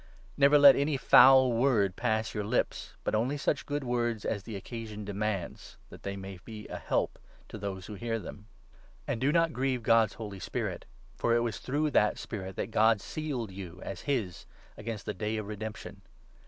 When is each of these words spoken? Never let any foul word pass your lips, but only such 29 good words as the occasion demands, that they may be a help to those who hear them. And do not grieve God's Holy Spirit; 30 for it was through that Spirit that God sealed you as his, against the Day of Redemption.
Never 0.35 0.57
let 0.57 0.75
any 0.75 0.97
foul 0.97 1.51
word 1.53 1.95
pass 1.95 2.33
your 2.33 2.43
lips, 2.43 2.95
but 3.03 3.13
only 3.13 3.37
such 3.37 3.63
29 3.63 3.65
good 3.81 3.87
words 3.87 4.25
as 4.25 4.41
the 4.41 4.55
occasion 4.55 5.05
demands, 5.05 5.77
that 5.91 6.01
they 6.01 6.15
may 6.15 6.39
be 6.43 6.67
a 6.69 6.77
help 6.79 7.19
to 7.49 7.59
those 7.59 7.85
who 7.85 7.93
hear 7.93 8.17
them. 8.17 8.47
And 9.05 9.21
do 9.21 9.31
not 9.31 9.53
grieve 9.53 9.83
God's 9.83 10.13
Holy 10.15 10.39
Spirit; 10.39 10.85
30 11.17 11.19
for 11.19 11.35
it 11.35 11.41
was 11.41 11.59
through 11.59 11.91
that 11.91 12.17
Spirit 12.17 12.55
that 12.55 12.71
God 12.71 12.99
sealed 12.99 13.51
you 13.51 13.79
as 13.83 14.01
his, 14.01 14.47
against 14.75 15.05
the 15.05 15.13
Day 15.13 15.37
of 15.37 15.45
Redemption. 15.47 16.01